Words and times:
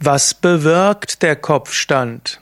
Was 0.00 0.34
bewirkt 0.34 1.22
der 1.22 1.36
Kopfstand? 1.36 2.40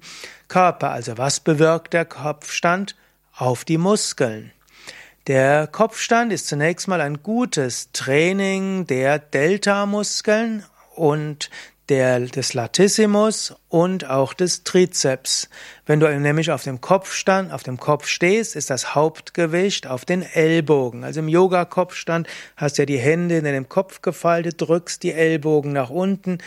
Körper. 0.48 0.92
Also 0.92 1.18
was 1.18 1.40
bewirkt 1.40 1.94
der 1.94 2.06
Kopfstand? 2.06 2.96
Auf 3.36 3.66
die 3.66 3.80
Muskeln. 3.80 4.52
Der 5.26 5.66
Kopfstand 5.66 6.32
ist 6.32 6.46
zunächst 6.46 6.88
mal 6.88 7.02
ein 7.02 7.24
gutes 7.24 7.92
Training 7.94 8.86
der 8.86 9.18
Delta-Muskeln 9.18 10.66
und 10.94 11.50
der, 11.90 12.20
des 12.20 12.54
Latissimus 12.54 13.56
und 13.68 14.10
auch 14.10 14.34
des 14.34 14.64
Trizeps. 14.64 15.50
Wenn 15.86 16.00
du 16.00 16.08
nämlich 16.20 16.52
auf 16.52 16.64
dem 16.64 16.82
Kopfstand, 16.82 17.52
auf 17.52 17.64
dem 17.64 17.78
Kopf 17.78 18.08
stehst, 18.08 18.56
ist 18.56 18.70
das 18.70 18.96
Hauptgewicht 18.96 19.88
auf 19.88 20.06
den 20.06 20.22
Ellbogen. 20.22 21.04
Also 21.04 21.20
im 21.20 21.28
Yoga-Kopfstand 21.28 22.28
hast 22.56 22.78
du 22.78 22.84
ja 22.84 22.86
die 22.86 23.00
Hände 23.00 23.38
in 23.38 23.44
den 23.44 23.68
Kopf 23.68 24.02
gefaltet, 24.02 24.62
drückst 24.62 25.04
die 25.04 25.14
Ellbogen 25.14 25.74
nach 25.74 25.90
unten. 25.90 26.38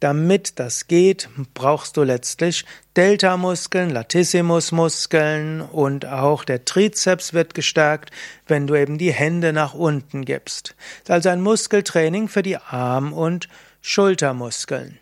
Damit 0.00 0.58
das 0.58 0.86
geht, 0.86 1.30
brauchst 1.54 1.96
du 1.96 2.02
letztlich 2.02 2.66
Delta-Muskeln, 2.96 3.90
Latissimus-Muskeln 3.90 5.62
und 5.62 6.04
auch 6.06 6.44
der 6.44 6.64
Trizeps 6.64 7.32
wird 7.32 7.54
gestärkt, 7.54 8.10
wenn 8.46 8.66
du 8.66 8.74
eben 8.74 8.98
die 8.98 9.12
Hände 9.12 9.52
nach 9.52 9.72
unten 9.72 10.24
gibst. 10.24 10.76
Das 11.04 11.04
ist 11.04 11.10
also 11.10 11.28
ein 11.30 11.40
Muskeltraining 11.40 12.28
für 12.28 12.42
die 12.42 12.58
Arm- 12.58 13.14
und 13.14 13.48
Schultermuskeln. 13.86 14.98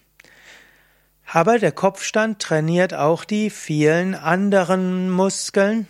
Aber 1.33 1.61
der 1.61 1.71
Kopfstand 1.71 2.41
trainiert 2.41 2.93
auch 2.95 3.25
die 3.25 3.49
vielen 3.49 4.17
anderen 4.17 5.09
Muskeln 5.09 5.87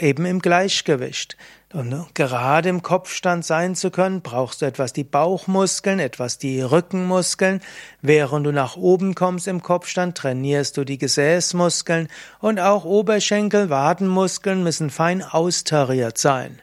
eben 0.00 0.26
im 0.26 0.40
Gleichgewicht. 0.40 1.36
Und 1.72 2.16
gerade 2.16 2.68
im 2.68 2.82
Kopfstand 2.82 3.44
sein 3.44 3.76
zu 3.76 3.92
können, 3.92 4.22
brauchst 4.22 4.60
du 4.60 4.66
etwas 4.66 4.92
die 4.92 5.04
Bauchmuskeln, 5.04 6.00
etwas 6.00 6.38
die 6.38 6.60
Rückenmuskeln. 6.60 7.60
Während 8.00 8.44
du 8.44 8.50
nach 8.50 8.76
oben 8.76 9.14
kommst 9.14 9.46
im 9.46 9.62
Kopfstand, 9.62 10.18
trainierst 10.18 10.76
du 10.76 10.82
die 10.82 10.98
Gesäßmuskeln 10.98 12.08
und 12.40 12.58
auch 12.58 12.84
Oberschenkel, 12.84 13.70
Wadenmuskeln 13.70 14.64
müssen 14.64 14.90
fein 14.90 15.22
austariert 15.22 16.18
sein. 16.18 16.60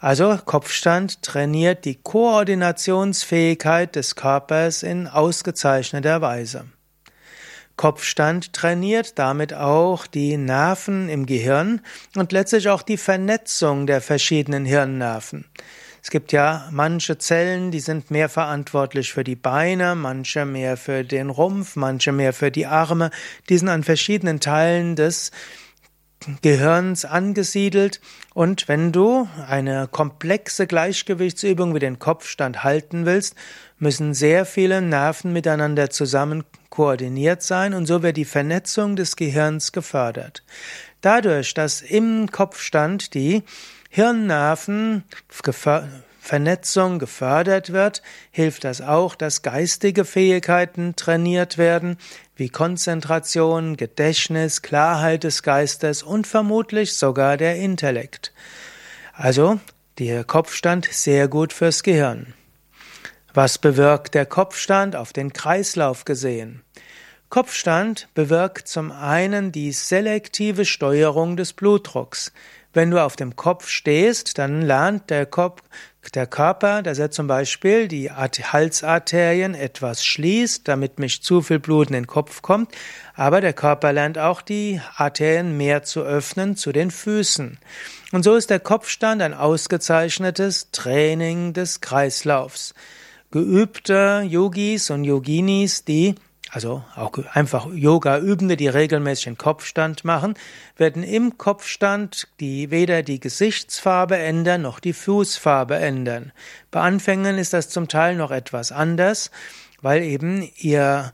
Also 0.00 0.38
Kopfstand 0.44 1.22
trainiert 1.22 1.84
die 1.84 1.96
Koordinationsfähigkeit 1.96 3.96
des 3.96 4.14
Körpers 4.14 4.84
in 4.84 5.08
ausgezeichneter 5.08 6.20
Weise. 6.20 6.66
Kopfstand 7.74 8.52
trainiert 8.52 9.18
damit 9.18 9.54
auch 9.54 10.06
die 10.06 10.36
Nerven 10.36 11.08
im 11.08 11.26
Gehirn 11.26 11.80
und 12.16 12.32
letztlich 12.32 12.68
auch 12.68 12.82
die 12.82 12.96
Vernetzung 12.96 13.86
der 13.86 14.00
verschiedenen 14.00 14.64
Hirnnerven. 14.64 15.44
Es 16.02 16.10
gibt 16.10 16.32
ja 16.32 16.68
manche 16.70 17.18
Zellen, 17.18 17.70
die 17.70 17.80
sind 17.80 18.10
mehr 18.10 18.28
verantwortlich 18.28 19.12
für 19.12 19.24
die 19.24 19.36
Beine, 19.36 19.96
manche 19.96 20.44
mehr 20.44 20.76
für 20.76 21.04
den 21.04 21.28
Rumpf, 21.28 21.76
manche 21.76 22.12
mehr 22.12 22.32
für 22.32 22.50
die 22.50 22.66
Arme. 22.66 23.10
Die 23.48 23.58
sind 23.58 23.68
an 23.68 23.82
verschiedenen 23.82 24.38
Teilen 24.38 24.96
des 24.96 25.32
Gehirns 26.42 27.04
angesiedelt 27.04 28.00
und 28.34 28.68
wenn 28.68 28.92
du 28.92 29.28
eine 29.46 29.88
komplexe 29.88 30.66
Gleichgewichtsübung 30.66 31.74
wie 31.74 31.78
den 31.78 31.98
Kopfstand 31.98 32.64
halten 32.64 33.06
willst, 33.06 33.34
müssen 33.78 34.14
sehr 34.14 34.44
viele 34.44 34.82
Nerven 34.82 35.32
miteinander 35.32 35.90
zusammen 35.90 36.44
koordiniert 36.70 37.42
sein 37.42 37.74
und 37.74 37.86
so 37.86 38.02
wird 38.02 38.16
die 38.16 38.24
Vernetzung 38.24 38.96
des 38.96 39.16
Gehirns 39.16 39.72
gefördert. 39.72 40.42
Dadurch, 41.00 41.54
dass 41.54 41.80
im 41.80 42.30
Kopfstand 42.30 43.14
die 43.14 43.42
Hirnnerven 43.90 45.04
Vernetzung 46.28 46.98
gefördert 46.98 47.72
wird, 47.72 48.02
hilft 48.30 48.64
das 48.64 48.82
auch, 48.82 49.14
dass 49.14 49.40
geistige 49.40 50.04
Fähigkeiten 50.04 50.94
trainiert 50.94 51.56
werden, 51.56 51.96
wie 52.36 52.50
Konzentration, 52.50 53.78
Gedächtnis, 53.78 54.60
Klarheit 54.60 55.24
des 55.24 55.42
Geistes 55.42 56.02
und 56.02 56.26
vermutlich 56.26 56.92
sogar 56.92 57.38
der 57.38 57.56
Intellekt. 57.56 58.34
Also 59.14 59.58
der 59.98 60.22
Kopfstand 60.22 60.86
sehr 60.90 61.28
gut 61.28 61.54
fürs 61.54 61.82
Gehirn. 61.82 62.34
Was 63.32 63.56
bewirkt 63.56 64.14
der 64.14 64.26
Kopfstand 64.26 64.96
auf 64.96 65.14
den 65.14 65.32
Kreislauf 65.32 66.04
gesehen? 66.04 66.62
Kopfstand 67.30 68.08
bewirkt 68.12 68.68
zum 68.68 68.92
einen 68.92 69.50
die 69.50 69.72
selektive 69.72 70.66
Steuerung 70.66 71.38
des 71.38 71.54
Blutdrucks. 71.54 72.32
Wenn 72.72 72.90
du 72.90 73.02
auf 73.02 73.16
dem 73.16 73.34
Kopf 73.34 73.68
stehst, 73.68 74.38
dann 74.38 74.62
lernt 74.62 75.10
der 75.10 75.26
Kopf, 75.26 75.62
der 76.14 76.26
Körper, 76.26 76.82
dass 76.82 76.98
er 76.98 77.10
zum 77.10 77.26
Beispiel 77.26 77.88
die 77.88 78.10
Halsarterien 78.10 79.54
etwas 79.54 80.04
schließt, 80.04 80.66
damit 80.66 80.98
nicht 80.98 81.24
zu 81.24 81.42
viel 81.42 81.58
Blut 81.58 81.88
in 81.88 81.94
den 81.94 82.06
Kopf 82.06 82.40
kommt, 82.42 82.72
aber 83.14 83.40
der 83.40 83.52
Körper 83.52 83.92
lernt 83.92 84.18
auch 84.18 84.40
die 84.40 84.80
Arterien 84.96 85.56
mehr 85.56 85.82
zu 85.82 86.02
öffnen 86.02 86.56
zu 86.56 86.72
den 86.72 86.90
Füßen. 86.90 87.58
Und 88.12 88.22
so 88.22 88.36
ist 88.36 88.48
der 88.48 88.60
Kopfstand 88.60 89.20
ein 89.20 89.34
ausgezeichnetes 89.34 90.70
Training 90.72 91.52
des 91.52 91.80
Kreislaufs. 91.80 92.74
Geübte 93.30 94.24
Yogis 94.26 94.88
und 94.88 95.04
Yoginis, 95.04 95.84
die 95.84 96.14
also 96.50 96.82
auch 96.96 97.12
einfach 97.32 97.66
Yoga-Übende, 97.72 98.56
die 98.56 98.68
regelmäßig 98.68 99.24
den 99.24 99.38
Kopfstand 99.38 100.04
machen, 100.04 100.34
werden 100.76 101.02
im 101.02 101.36
Kopfstand 101.36 102.28
die 102.40 102.70
weder 102.70 103.02
die 103.02 103.20
Gesichtsfarbe 103.20 104.16
ändern 104.16 104.62
noch 104.62 104.80
die 104.80 104.92
Fußfarbe 104.94 105.76
ändern. 105.76 106.32
Bei 106.70 106.80
Anfängern 106.80 107.38
ist 107.38 107.52
das 107.52 107.68
zum 107.68 107.88
Teil 107.88 108.16
noch 108.16 108.30
etwas 108.30 108.72
anders, 108.72 109.30
weil 109.82 110.02
eben 110.02 110.48
ihr 110.56 111.12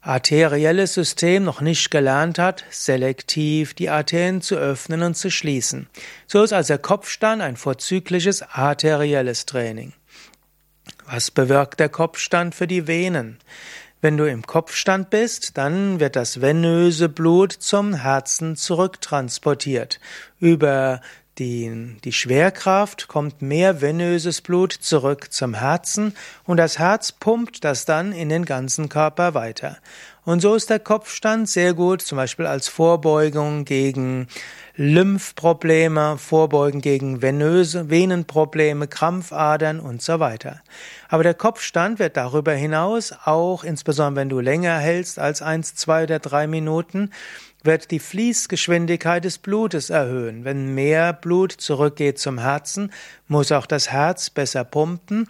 arterielles 0.00 0.94
System 0.94 1.44
noch 1.44 1.60
nicht 1.60 1.90
gelernt 1.92 2.40
hat, 2.40 2.64
selektiv 2.70 3.72
die 3.74 3.88
Arterien 3.88 4.42
zu 4.42 4.56
öffnen 4.56 5.02
und 5.02 5.16
zu 5.16 5.30
schließen. 5.30 5.88
So 6.26 6.42
ist 6.42 6.52
also 6.52 6.74
der 6.74 6.78
Kopfstand 6.78 7.40
ein 7.40 7.56
vorzügliches 7.56 8.42
arterielles 8.42 9.46
Training. 9.46 9.92
Was 11.06 11.30
bewirkt 11.30 11.78
der 11.78 11.88
Kopfstand 11.88 12.54
für 12.54 12.66
die 12.66 12.88
Venen? 12.88 13.38
Wenn 14.02 14.16
du 14.16 14.28
im 14.28 14.44
Kopfstand 14.44 15.10
bist, 15.10 15.56
dann 15.56 16.00
wird 16.00 16.16
das 16.16 16.40
venöse 16.40 17.08
Blut 17.08 17.52
zum 17.52 17.94
Herzen 17.94 18.56
zurücktransportiert. 18.56 20.00
Über 20.40 21.00
die, 21.38 21.96
die 22.02 22.12
Schwerkraft 22.12 23.06
kommt 23.06 23.42
mehr 23.42 23.80
venöses 23.80 24.40
Blut 24.40 24.72
zurück 24.72 25.32
zum 25.32 25.54
Herzen 25.54 26.16
und 26.42 26.56
das 26.56 26.80
Herz 26.80 27.12
pumpt 27.12 27.62
das 27.62 27.84
dann 27.84 28.10
in 28.10 28.28
den 28.28 28.44
ganzen 28.44 28.88
Körper 28.88 29.34
weiter. 29.34 29.78
Und 30.24 30.40
so 30.40 30.54
ist 30.54 30.70
der 30.70 30.78
Kopfstand 30.78 31.48
sehr 31.48 31.74
gut, 31.74 32.00
zum 32.00 32.14
Beispiel 32.14 32.46
als 32.46 32.68
Vorbeugung 32.68 33.64
gegen 33.64 34.28
Lymphprobleme, 34.76 36.16
Vorbeugen 36.16 36.80
gegen 36.80 37.22
venöse 37.22 37.90
Venenprobleme, 37.90 38.86
Krampfadern 38.86 39.80
und 39.80 40.00
so 40.00 40.20
weiter. 40.20 40.62
Aber 41.08 41.24
der 41.24 41.34
Kopfstand 41.34 41.98
wird 41.98 42.16
darüber 42.16 42.52
hinaus 42.52 43.12
auch, 43.24 43.64
insbesondere 43.64 44.22
wenn 44.22 44.28
du 44.28 44.38
länger 44.38 44.78
hältst 44.78 45.18
als 45.18 45.42
eins, 45.42 45.74
zwei 45.74 46.04
oder 46.04 46.20
drei 46.20 46.46
Minuten, 46.46 47.10
wird 47.64 47.90
die 47.90 47.98
Fließgeschwindigkeit 47.98 49.24
des 49.24 49.38
Blutes 49.38 49.90
erhöhen. 49.90 50.44
Wenn 50.44 50.72
mehr 50.74 51.12
Blut 51.12 51.50
zurückgeht 51.52 52.20
zum 52.20 52.38
Herzen, 52.38 52.92
muss 53.26 53.50
auch 53.50 53.66
das 53.66 53.90
Herz 53.90 54.30
besser 54.30 54.62
pumpen 54.62 55.26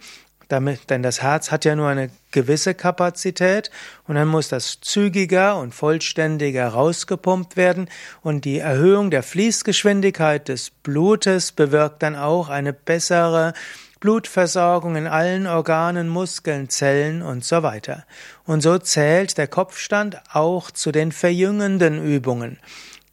damit, 0.53 0.89
denn 0.89 1.03
das 1.03 1.21
Herz 1.21 1.51
hat 1.51 1.65
ja 1.65 1.75
nur 1.75 1.89
eine 1.89 2.09
gewisse 2.31 2.73
Kapazität 2.73 3.71
und 4.07 4.15
dann 4.15 4.27
muss 4.29 4.47
das 4.47 4.79
zügiger 4.79 5.57
und 5.57 5.73
vollständiger 5.73 6.69
rausgepumpt 6.69 7.57
werden 7.57 7.89
und 8.21 8.45
die 8.45 8.59
Erhöhung 8.59 9.11
der 9.11 9.23
Fließgeschwindigkeit 9.23 10.47
des 10.47 10.69
Blutes 10.69 11.51
bewirkt 11.51 12.03
dann 12.03 12.15
auch 12.15 12.49
eine 12.49 12.71
bessere 12.71 13.53
Blutversorgung 13.99 14.95
in 14.95 15.07
allen 15.07 15.47
Organen, 15.47 16.09
Muskeln, 16.09 16.69
Zellen 16.69 17.21
und 17.21 17.43
so 17.43 17.63
weiter. 17.63 18.05
Und 18.45 18.61
so 18.61 18.77
zählt 18.77 19.37
der 19.37 19.47
Kopfstand 19.47 20.21
auch 20.31 20.71
zu 20.71 20.91
den 20.91 21.11
verjüngenden 21.11 22.03
Übungen. 22.03 22.59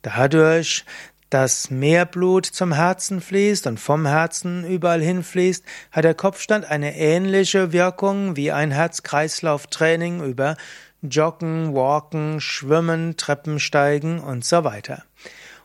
Dadurch, 0.02 0.84
dass 1.30 1.70
mehr 1.70 2.04
Blut 2.04 2.44
zum 2.44 2.72
Herzen 2.72 3.20
fließt 3.20 3.66
und 3.66 3.78
vom 3.78 4.06
Herzen 4.06 4.66
überall 4.66 5.00
hinfließt, 5.00 5.64
hat 5.92 6.04
der 6.04 6.14
Kopfstand 6.14 6.64
eine 6.64 6.96
ähnliche 6.96 7.72
Wirkung 7.72 8.36
wie 8.36 8.52
ein 8.52 8.72
Herz-Kreislauf-Training 8.72 10.22
über 10.22 10.56
Joggen, 11.02 11.74
Walken, 11.74 12.40
Schwimmen, 12.40 13.16
Treppensteigen 13.16 14.20
und 14.20 14.44
so 14.44 14.64
weiter. 14.64 15.04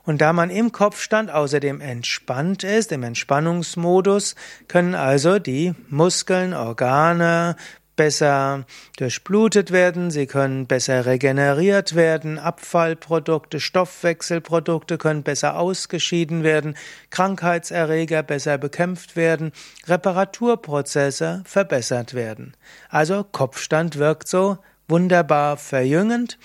Und 0.03 0.21
da 0.21 0.33
man 0.33 0.51
im 0.51 0.71
Kopfstand 0.71 1.31
außerdem 1.31 1.81
entspannt 1.81 2.63
ist, 2.63 2.91
im 2.91 3.01
Entspannungsmodus, 3.01 4.35
können 4.67 4.93
also 4.93 5.39
die 5.39 5.73
Muskeln, 5.89 6.53
Organe, 6.53 7.55
besser 7.95 8.65
durchblutet 8.97 9.71
werden, 9.71 10.11
sie 10.11 10.27
können 10.27 10.67
besser 10.67 11.05
regeneriert 11.05 11.95
werden, 11.95 12.39
Abfallprodukte, 12.39 13.59
Stoffwechselprodukte 13.59 14.97
können 14.97 15.23
besser 15.23 15.57
ausgeschieden 15.57 16.43
werden, 16.43 16.75
Krankheitserreger 17.09 18.23
besser 18.23 18.57
bekämpft 18.57 19.15
werden, 19.15 19.51
Reparaturprozesse 19.87 21.43
verbessert 21.45 22.13
werden. 22.13 22.55
Also 22.89 23.23
Kopfstand 23.23 23.97
wirkt 23.97 24.27
so 24.27 24.57
wunderbar 24.87 25.57
verjüngend 25.57 26.37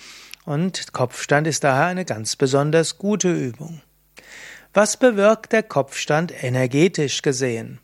und 0.45 0.93
Kopfstand 0.93 1.47
ist 1.47 1.63
daher 1.63 1.85
eine 1.85 2.05
ganz 2.05 2.35
besonders 2.35 2.97
gute 2.97 3.31
Übung. 3.31 3.81
Was 4.73 4.97
bewirkt 4.97 5.51
der 5.51 5.63
Kopfstand 5.63 6.43
energetisch 6.43 7.21
gesehen? 7.21 7.79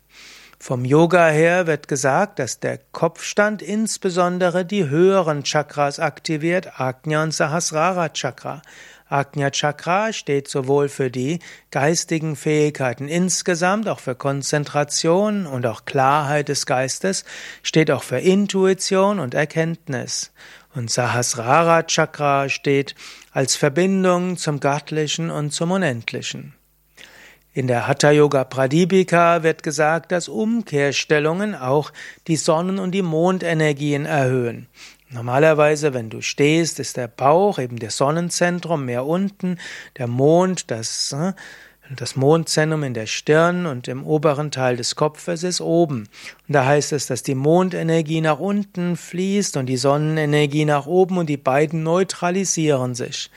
Vom 0.60 0.84
Yoga 0.84 1.28
her 1.28 1.68
wird 1.68 1.86
gesagt, 1.86 2.40
dass 2.40 2.58
der 2.58 2.78
Kopfstand 2.90 3.62
insbesondere 3.62 4.64
die 4.64 4.88
höheren 4.88 5.44
Chakras 5.44 6.00
aktiviert, 6.00 6.80
Ajna 6.80 7.22
und 7.22 7.32
Sahasrara 7.32 8.08
Chakra. 8.08 8.62
Ajna 9.08 9.50
Chakra 9.50 10.12
steht 10.12 10.48
sowohl 10.48 10.88
für 10.88 11.10
die 11.12 11.38
geistigen 11.70 12.34
Fähigkeiten 12.34 13.06
insgesamt, 13.08 13.88
auch 13.88 14.00
für 14.00 14.16
Konzentration 14.16 15.46
und 15.46 15.64
auch 15.64 15.84
Klarheit 15.84 16.48
des 16.48 16.66
Geistes, 16.66 17.24
steht 17.62 17.90
auch 17.92 18.02
für 18.02 18.18
Intuition 18.18 19.20
und 19.20 19.34
Erkenntnis. 19.34 20.32
Und 20.74 20.90
Sahasrara 20.90 21.84
Chakra 21.84 22.48
steht 22.48 22.96
als 23.32 23.54
Verbindung 23.54 24.36
zum 24.36 24.58
Göttlichen 24.58 25.30
und 25.30 25.52
zum 25.52 25.70
Unendlichen. 25.70 26.57
In 27.58 27.66
der 27.66 27.88
Hatha 27.88 28.12
Yoga 28.12 28.44
Pradipika 28.44 29.42
wird 29.42 29.64
gesagt, 29.64 30.12
dass 30.12 30.28
Umkehrstellungen 30.28 31.56
auch 31.56 31.92
die 32.28 32.36
Sonnen- 32.36 32.78
und 32.78 32.92
die 32.92 33.02
Mondenergien 33.02 34.06
erhöhen. 34.06 34.68
Normalerweise, 35.10 35.92
wenn 35.92 36.08
du 36.08 36.20
stehst, 36.20 36.78
ist 36.78 36.96
der 36.96 37.08
Bauch 37.08 37.58
eben 37.58 37.80
das 37.80 37.96
Sonnenzentrum 37.96 38.84
mehr 38.84 39.04
unten, 39.04 39.58
der 39.96 40.06
Mond, 40.06 40.70
das, 40.70 41.10
äh, 41.10 41.32
das 41.96 42.14
Mondzentrum 42.14 42.84
in 42.84 42.94
der 42.94 43.06
Stirn 43.06 43.66
und 43.66 43.88
im 43.88 44.06
oberen 44.06 44.52
Teil 44.52 44.76
des 44.76 44.94
Kopfes 44.94 45.42
ist 45.42 45.60
oben. 45.60 46.08
Und 46.46 46.54
da 46.54 46.64
heißt 46.64 46.92
es, 46.92 47.08
dass 47.08 47.24
die 47.24 47.34
Mondenergie 47.34 48.20
nach 48.20 48.38
unten 48.38 48.96
fließt 48.96 49.56
und 49.56 49.66
die 49.66 49.78
Sonnenenergie 49.78 50.64
nach 50.64 50.86
oben 50.86 51.18
und 51.18 51.26
die 51.26 51.36
beiden 51.36 51.82
neutralisieren 51.82 52.94
sich. 52.94 53.32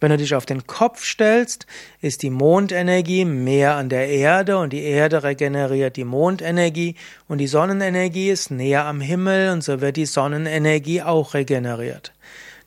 Wenn 0.00 0.10
du 0.10 0.16
dich 0.18 0.34
auf 0.34 0.46
den 0.46 0.66
Kopf 0.66 1.04
stellst, 1.04 1.66
ist 2.00 2.22
die 2.22 2.30
Mondenergie 2.30 3.24
mehr 3.24 3.76
an 3.76 3.88
der 3.88 4.08
Erde 4.08 4.58
und 4.58 4.72
die 4.72 4.82
Erde 4.82 5.22
regeneriert 5.22 5.96
die 5.96 6.04
Mondenergie 6.04 6.96
und 7.28 7.38
die 7.38 7.46
Sonnenenergie 7.46 8.30
ist 8.30 8.50
näher 8.50 8.84
am 8.84 9.00
Himmel 9.00 9.50
und 9.50 9.64
so 9.64 9.80
wird 9.80 9.96
die 9.96 10.06
Sonnenenergie 10.06 11.02
auch 11.02 11.34
regeneriert. 11.34 12.12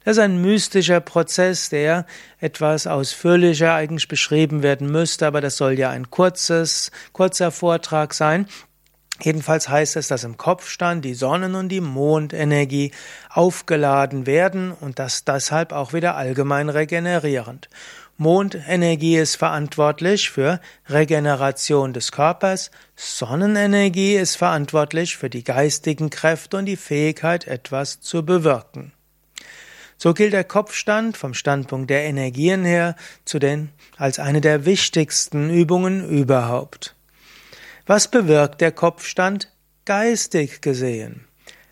Das 0.04 0.18
ist 0.18 0.24
ein 0.24 0.42
mystischer 0.42 1.02
Prozess, 1.02 1.70
der 1.70 2.06
etwas 2.40 2.88
ausführlicher 2.88 3.76
eigentlich 3.76 4.08
beschrieben 4.08 4.64
werden 4.64 4.90
müsste, 4.92 5.28
aber 5.28 5.42
das 5.42 5.58
soll 5.58 5.78
ja 5.78 5.90
ein 5.90 6.10
kurzes, 6.10 6.90
kurzer 7.12 7.52
Vortrag 7.52 8.14
sein. 8.14 8.48
Jedenfalls 9.22 9.68
heißt 9.68 9.98
es, 9.98 10.08
dass 10.08 10.24
im 10.24 10.38
Kopfstand 10.38 11.04
die 11.04 11.14
Sonnen- 11.14 11.56
und 11.56 11.70
die 11.70 11.82
Mondenergie 11.82 12.92
aufgeladen 13.30 14.26
werden 14.26 14.72
und 14.72 14.98
das 14.98 15.26
deshalb 15.26 15.74
auch 15.74 15.92
wieder 15.94 16.16
allgemein 16.16 16.70
regenerierend. 16.70 17.70
Mondenergie 18.18 19.18
ist 19.18 19.38
verantwortlich 19.38 20.30
für 20.30 20.60
Regeneration 20.90 21.94
des 21.94 22.12
Körpers, 22.12 22.70
Sonnenenergie 22.96 24.16
ist 24.16 24.36
verantwortlich 24.36 25.16
für 25.16 25.30
die 25.30 25.44
geistigen 25.44 26.10
Kräfte 26.10 26.58
und 26.58 26.66
die 26.66 26.76
Fähigkeit, 26.76 27.48
etwas 27.48 28.02
zu 28.02 28.26
bewirken. 28.26 28.92
So 29.98 30.14
gilt 30.14 30.34
der 30.34 30.46
Kopfstand 30.46 31.18
vom 31.18 31.34
Standpunkt 31.34 31.90
der 31.90 32.04
Energien 32.04 32.64
her 32.64 32.96
zu 33.26 33.40
den 33.40 33.70
als 33.98 34.20
eine 34.20 34.40
der 34.42 34.66
wichtigsten 34.66 35.50
Übungen 35.50 36.10
überhaupt. 36.10 36.96
Was 37.90 38.08
bewirkt 38.08 38.62
der 38.62 38.72
Kopfstand 38.72 39.52
geistig 39.86 40.62
gesehen? 40.62 41.26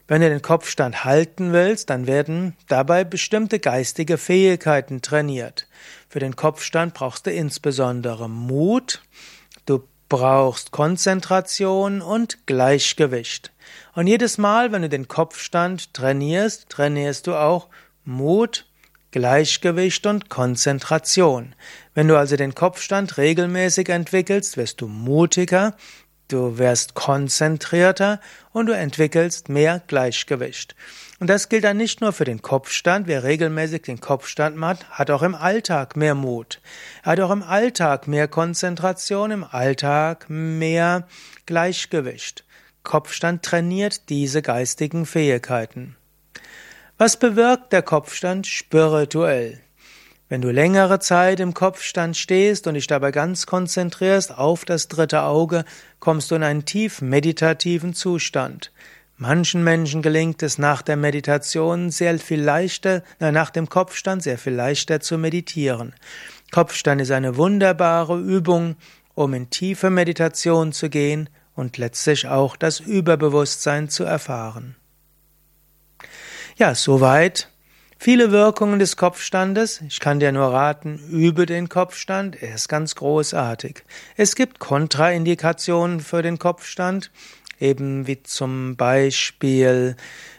Wenn 0.07 0.21
du 0.21 0.29
den 0.29 0.41
Kopfstand 0.41 1.05
halten 1.05 1.53
willst, 1.53 1.91
dann 1.91 2.07
werden 2.07 2.57
dabei 2.67 3.03
bestimmte 3.03 3.59
geistige 3.59 4.17
Fähigkeiten 4.17 5.03
trainiert. 5.03 5.67
Für 6.09 6.17
den 6.17 6.35
Kopfstand 6.35 6.95
brauchst 6.95 7.27
du 7.27 7.31
insbesondere 7.31 8.27
Mut, 8.31 9.03
du 9.67 9.87
brauchst 10.09 10.71
Konzentration 10.71 12.01
und 12.01 12.47
Gleichgewicht. 12.47 13.53
Und 13.93 14.07
jedes 14.07 14.39
Mal, 14.39 14.71
wenn 14.71 14.81
du 14.81 14.89
den 14.89 15.07
Kopfstand 15.07 15.93
trainierst, 15.93 16.67
trainierst 16.69 17.27
du 17.27 17.35
auch 17.35 17.67
Mut, 18.05 18.65
Gleichgewicht 19.11 20.07
und 20.07 20.29
Konzentration. 20.29 21.53
Wenn 21.93 22.07
du 22.07 22.17
also 22.17 22.37
den 22.37 22.55
Kopfstand 22.55 23.17
regelmäßig 23.17 23.89
entwickelst, 23.89 24.57
wirst 24.57 24.81
du 24.81 24.87
mutiger, 24.87 25.75
Du 26.27 26.57
wirst 26.57 26.93
konzentrierter 26.93 28.19
und 28.51 28.65
du 28.65 28.73
entwickelst 28.73 29.47
mehr 29.47 29.81
Gleichgewicht. 29.87 30.75
Und 31.19 31.29
das 31.29 31.47
gilt 31.47 31.63
dann 31.63 31.77
nicht 31.77 32.01
nur 32.01 32.11
für 32.11 32.25
den 32.25 32.41
Kopfstand. 32.41 33.07
Wer 33.07 33.23
regelmäßig 33.23 33.83
den 33.83 34.01
Kopfstand 34.01 34.57
macht, 34.57 34.89
hat 34.89 35.09
auch 35.09 35.23
im 35.23 35.35
Alltag 35.35 35.95
mehr 35.95 36.15
Mut. 36.15 36.61
Er 37.03 37.13
hat 37.13 37.19
auch 37.21 37.31
im 37.31 37.43
Alltag 37.43 38.07
mehr 38.07 38.27
Konzentration, 38.27 39.31
im 39.31 39.43
Alltag 39.43 40.25
mehr 40.29 41.07
Gleichgewicht. 41.45 42.43
Kopfstand 42.83 43.43
trainiert 43.43 44.09
diese 44.09 44.41
geistigen 44.41 45.05
Fähigkeiten. 45.05 45.95
Was 46.97 47.17
bewirkt 47.17 47.73
der 47.73 47.83
Kopfstand 47.83 48.47
spirituell? 48.47 49.61
Wenn 50.29 50.41
du 50.41 50.51
längere 50.51 50.99
Zeit 50.99 51.39
im 51.39 51.53
Kopfstand 51.53 52.17
stehst 52.17 52.67
und 52.67 52.73
dich 52.73 52.87
dabei 52.87 53.11
ganz 53.11 53.45
konzentrierst 53.45 54.37
auf 54.37 54.65
das 54.65 54.89
dritte 54.89 55.23
Auge, 55.23 55.63
kommst 55.99 56.31
du 56.31 56.35
in 56.35 56.43
einen 56.43 56.65
tief 56.65 57.01
meditativen 57.01 57.93
Zustand. 57.93 58.71
Manchen 59.15 59.63
Menschen 59.63 60.01
gelingt 60.01 60.43
es 60.43 60.57
nach 60.57 60.81
der 60.81 60.97
Meditation 60.97 61.91
sehr 61.91 62.19
viel 62.19 62.41
leichter, 62.41 63.03
nach 63.19 63.49
dem 63.49 63.69
Kopfstand 63.69 64.21
sehr 64.21 64.37
viel 64.37 64.53
leichter 64.53 64.99
zu 64.99 65.17
meditieren. 65.17 65.95
Kopfstand 66.51 67.01
ist 67.01 67.11
eine 67.11 67.37
wunderbare 67.37 68.19
Übung, 68.19 68.75
um 69.15 69.33
in 69.33 69.49
tiefe 69.49 69.89
Meditation 69.89 70.73
zu 70.73 70.89
gehen 70.89 71.29
und 71.55 71.77
letztlich 71.77 72.27
auch 72.27 72.57
das 72.57 72.79
Überbewusstsein 72.81 73.89
zu 73.89 74.03
erfahren. 74.03 74.75
Ja, 76.57 76.75
soweit 76.75 77.49
Viele 77.99 78.31
Wirkungen 78.31 78.77
des 78.77 78.95
Kopfstandes, 78.95 79.81
ich 79.87 79.99
kann 79.99 80.19
dir 80.19 80.31
nur 80.31 80.53
raten, 80.53 80.99
übe 81.09 81.47
den 81.47 81.67
Kopfstand, 81.67 82.41
er 82.41 82.53
ist 82.53 82.69
ganz 82.69 82.93
großartig. 82.95 83.83
Es 84.15 84.35
gibt 84.35 84.59
Kontraindikationen 84.59 85.99
für 85.99 86.21
den 86.21 86.37
Kopfstand, 86.37 87.11
eben 87.59 88.05
wie 88.05 88.21
zum 88.21 88.75
Beispiel, 88.75 89.95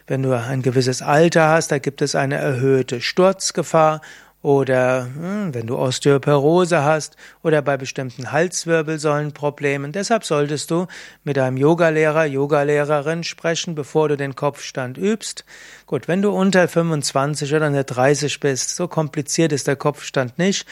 wenn 0.07 0.23
du 0.23 0.31
ein 0.31 0.61
gewisses 0.61 1.01
Alter 1.01 1.49
hast, 1.49 1.71
da 1.71 1.79
gibt 1.79 2.01
es 2.01 2.15
eine 2.15 2.35
erhöhte 2.35 3.01
Sturzgefahr 3.01 4.01
oder 4.41 5.05
hm, 5.13 5.53
wenn 5.53 5.67
du 5.67 5.77
Osteoporose 5.77 6.83
hast 6.83 7.17
oder 7.43 7.61
bei 7.61 7.75
bestimmten 7.75 8.31
Halswirbelsäulenproblemen. 8.31 9.91
Deshalb 9.91 10.23
solltest 10.23 10.71
du 10.71 10.87
mit 11.23 11.37
deinem 11.37 11.57
Yogalehrer, 11.57 12.25
Yogalehrerin 12.25 13.23
sprechen, 13.23 13.75
bevor 13.75 14.07
du 14.07 14.15
den 14.15 14.35
Kopfstand 14.35 14.97
übst. 14.97 15.43
Gut, 15.85 16.07
wenn 16.07 16.21
du 16.21 16.31
unter 16.31 16.67
25 16.67 17.53
oder 17.53 17.67
unter 17.67 17.83
30 17.83 18.39
bist, 18.39 18.75
so 18.75 18.87
kompliziert 18.87 19.51
ist 19.51 19.67
der 19.67 19.75
Kopfstand 19.75 20.37
nicht. 20.37 20.65